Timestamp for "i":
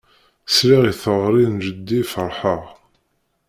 0.91-0.93